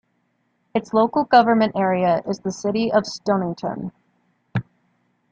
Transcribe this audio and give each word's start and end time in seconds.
Its 0.73 0.95
local 0.95 1.25
government 1.25 1.73
area 1.75 2.23
is 2.27 2.39
the 2.39 2.51
City 2.51 2.91
of 2.91 3.03
Stonnington. 3.03 3.91